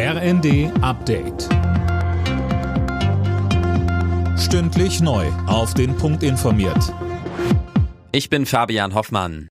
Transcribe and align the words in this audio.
RND 0.00 0.70
Update. 0.80 1.48
Stündlich 4.38 5.00
neu. 5.00 5.26
Auf 5.48 5.74
den 5.74 5.96
Punkt 5.96 6.22
informiert. 6.22 6.94
Ich 8.12 8.30
bin 8.30 8.46
Fabian 8.46 8.94
Hoffmann. 8.94 9.48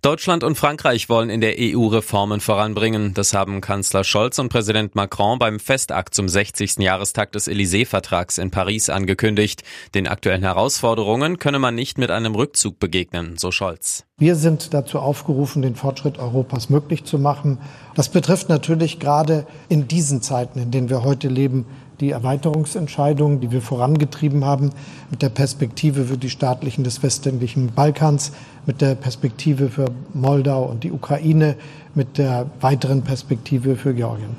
Deutschland 0.00 0.44
und 0.44 0.56
Frankreich 0.56 1.10
wollen 1.10 1.28
in 1.28 1.42
der 1.42 1.56
EU 1.58 1.88
Reformen 1.88 2.40
voranbringen. 2.40 3.12
Das 3.12 3.34
haben 3.34 3.60
Kanzler 3.60 4.02
Scholz 4.02 4.38
und 4.38 4.48
Präsident 4.48 4.94
Macron 4.94 5.38
beim 5.38 5.60
Festakt 5.60 6.14
zum 6.14 6.30
60. 6.30 6.78
Jahrestag 6.78 7.30
des 7.32 7.46
Élysée-Vertrags 7.46 8.38
in 8.38 8.50
Paris 8.50 8.88
angekündigt. 8.88 9.62
Den 9.94 10.08
aktuellen 10.08 10.42
Herausforderungen 10.42 11.38
könne 11.38 11.58
man 11.58 11.74
nicht 11.74 11.98
mit 11.98 12.10
einem 12.10 12.34
Rückzug 12.34 12.78
begegnen, 12.78 13.36
so 13.36 13.50
Scholz. 13.50 14.06
Wir 14.20 14.36
sind 14.36 14.74
dazu 14.74 14.98
aufgerufen, 14.98 15.62
den 15.62 15.76
Fortschritt 15.76 16.18
Europas 16.18 16.68
möglich 16.68 17.04
zu 17.04 17.18
machen. 17.18 17.56
Das 17.94 18.10
betrifft 18.10 18.50
natürlich 18.50 18.98
gerade 18.98 19.46
in 19.70 19.88
diesen 19.88 20.20
Zeiten, 20.20 20.60
in 20.60 20.70
denen 20.70 20.90
wir 20.90 21.04
heute 21.04 21.28
leben, 21.28 21.64
die 22.00 22.10
Erweiterungsentscheidungen, 22.10 23.40
die 23.40 23.50
wir 23.50 23.62
vorangetrieben 23.62 24.44
haben, 24.44 24.72
mit 25.10 25.22
der 25.22 25.30
Perspektive 25.30 26.04
für 26.04 26.18
die 26.18 26.28
Staatlichen 26.28 26.84
des 26.84 27.02
westlichen 27.02 27.72
Balkans, 27.72 28.32
mit 28.66 28.82
der 28.82 28.94
Perspektive 28.94 29.70
für 29.70 29.86
Moldau 30.12 30.64
und 30.64 30.84
die 30.84 30.92
Ukraine, 30.92 31.56
mit 31.94 32.18
der 32.18 32.44
weiteren 32.60 33.00
Perspektive 33.00 33.76
für 33.76 33.94
Georgien. 33.94 34.36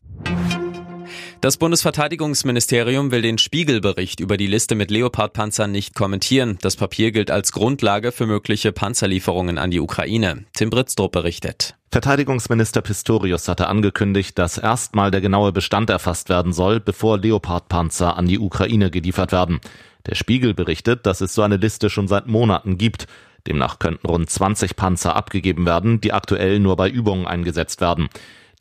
Das 1.42 1.58
Bundesverteidigungsministerium 1.58 3.10
will 3.10 3.24
den 3.24 3.40
Spiegelbericht 3.40 4.20
über 4.20 4.38
die 4.38 4.46
Liste 4.46 4.76
mit 4.76 4.92
Leopardpanzern 4.92 5.72
nicht 5.72 5.96
kommentieren. 5.96 6.60
Das 6.62 6.76
Papier 6.76 7.12
gilt 7.12 7.32
als 7.32 7.52
Grundlage 7.52 8.12
für 8.12 8.28
mögliche 8.28 8.72
Panzerlieferungen 8.72 9.58
an 9.58 9.72
die 9.72 9.80
Ukraine. 9.80 10.46
Tim 10.54 10.70
Britztrup 10.70 11.14
berichtet. 11.14 11.76
Verteidigungsminister 11.92 12.84
Pistorius 12.84 13.48
hatte 13.48 13.70
angekündigt, 13.70 14.38
dass 14.38 14.60
erstmal 14.60 15.10
der 15.10 15.22
genaue 15.22 15.52
Bestand 15.52 15.90
erfasst 15.90 16.30
werden 16.30 16.54
soll, 16.54 16.80
bevor 16.80 17.18
Leopardpanzer 17.18 18.18
an 18.18 18.28
die 18.28 18.38
Ukraine 18.38 18.92
geliefert 18.92 19.32
werden. 19.32 19.62
Der 20.06 20.14
Spiegel 20.14 20.54
berichtet, 20.54 21.08
dass 21.08 21.22
es 21.22 21.34
so 21.34 21.42
eine 21.42 21.58
Liste 21.58 21.90
schon 21.90 22.08
seit 22.08 22.28
Monaten 22.28 22.78
gibt. 22.78 23.08
Demnach 23.48 23.80
könnten 23.80 24.06
rund 24.06 24.30
20 24.30 24.76
Panzer 24.76 25.16
abgegeben 25.16 25.66
werden, 25.66 26.02
die 26.02 26.14
aktuell 26.14 26.60
nur 26.60 26.76
bei 26.76 26.88
Übungen 26.88 27.26
eingesetzt 27.26 27.82
werden. 27.82 28.10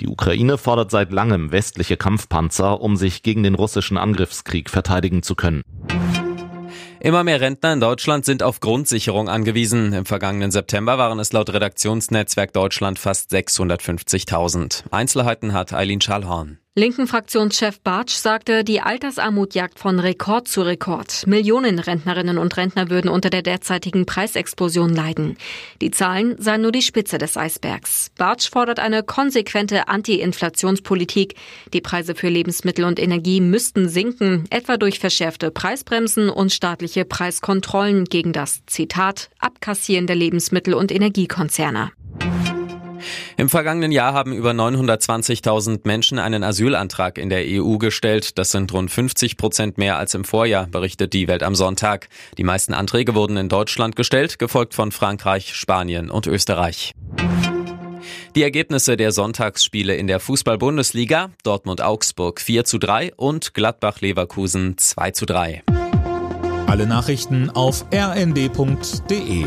Die 0.01 0.09
Ukraine 0.09 0.57
fordert 0.57 0.91
seit 0.91 1.13
langem 1.13 1.53
westliche 1.53 1.97
Kampfpanzer, 1.97 2.81
um 2.81 2.97
sich 2.97 3.23
gegen 3.23 3.43
den 3.43 3.55
russischen 3.55 3.99
Angriffskrieg 3.99 4.71
verteidigen 4.71 5.23
zu 5.23 5.35
können. 5.35 5.63
Immer 7.01 7.25
mehr 7.25 7.41
Rentner 7.41 7.73
in 7.73 7.81
Deutschland 7.81 8.27
sind 8.27 8.43
auf 8.43 8.61
Grundsicherung 8.61 9.31
angewiesen. 9.31 9.95
Im 9.95 10.05
vergangenen 10.05 10.51
September 10.51 10.99
waren 10.99 11.19
es 11.19 11.33
laut 11.33 11.51
Redaktionsnetzwerk 11.51 12.53
Deutschland 12.53 12.99
fast 12.99 13.33
650.000. 13.33 14.85
Einzelheiten 14.91 15.55
hat 15.55 15.73
Eileen 15.73 16.03
Schallhorn. 16.03 16.59
Linken 16.77 17.09
Fraktionschef 17.09 17.81
Bartsch 17.81 18.15
sagte, 18.15 18.63
die 18.63 18.81
Altersarmut 18.81 19.57
jagt 19.57 19.81
von 19.81 19.99
Rekord 19.99 20.47
zu 20.47 20.63
Rekord. 20.63 21.27
Millionen 21.27 21.81
Rentnerinnen 21.81 22.39
und 22.39 22.57
Rentner 22.57 22.89
würden 22.91 23.11
unter 23.11 23.29
der 23.29 23.43
derzeitigen 23.43 24.07
Preisexplosion 24.07 24.95
leiden. 24.95 25.37
Die 25.81 25.91
Zahlen 25.91 26.41
seien 26.41 26.63
nur 26.63 26.71
die 26.71 26.83
Spitze 26.83 27.19
des 27.19 27.37
Eisbergs. 27.37 28.13
Bartsch 28.17 28.49
fordert 28.49 28.79
eine 28.79 29.03
konsequente 29.03 29.89
Anti-Inflationspolitik. 29.89 31.35
Die 31.73 31.81
Preise 31.81 32.15
für 32.15 32.29
Lebensmittel 32.29 32.85
und 32.85 33.01
Energie 33.01 33.41
müssten 33.41 33.89
sinken, 33.89 34.45
etwa 34.51 34.77
durch 34.77 35.01
verschärfte 35.01 35.51
Preisbremsen 35.51 36.31
und 36.31 36.53
staatliche 36.53 37.05
Preiskontrollen 37.05 38.05
gegen 38.05 38.33
das 38.33 38.65
Zitat 38.67 39.29
Abkassieren 39.41 40.07
der 40.07 40.15
Lebensmittel- 40.15 40.75
und 40.75 40.93
Energiekonzerne. 40.93 41.91
Im 43.41 43.49
vergangenen 43.49 43.91
Jahr 43.91 44.13
haben 44.13 44.35
über 44.35 44.51
920.000 44.51 45.81
Menschen 45.85 46.19
einen 46.19 46.45
Asylantrag 46.45 47.17
in 47.17 47.31
der 47.31 47.43
EU 47.47 47.79
gestellt. 47.79 48.37
Das 48.37 48.51
sind 48.51 48.71
rund 48.75 48.91
50 48.91 49.39
Prozent 49.39 49.79
mehr 49.79 49.97
als 49.97 50.13
im 50.13 50.27
Vorjahr, 50.27 50.67
berichtet 50.67 51.15
die 51.15 51.27
Welt 51.27 51.43
am 51.43 51.55
Sonntag. 51.55 52.11
Die 52.37 52.45
meisten 52.45 52.75
Anträge 52.75 53.15
wurden 53.15 53.39
in 53.39 53.49
Deutschland 53.49 53.97
gestellt, 53.97 54.39
gefolgt 54.39 54.75
von 54.75 54.93
Frankreich, 54.93 55.55
Spanien 55.55 56.11
und 56.11 56.27
Österreich. 56.27 56.93
Die 58.37 58.43
Ergebnisse 58.43 58.99
der 58.99 59.11
Sonntagsspiele 59.11 59.95
in 59.97 60.07
der 60.07 60.21
Fußball-Bundesliga, 60.21 61.31
Dortmund-Augsburg 61.43 62.43
4 62.43 62.67
zu 62.67 62.77
3 62.77 63.15
und 63.17 63.55
Gladbach-Leverkusen 63.55 64.77
2 64.77 65.13
zu 65.13 65.25
3. 65.25 65.63
Alle 66.67 66.87
Nachrichten 66.87 67.49
auf 67.49 67.87
rnd.de 67.91 69.47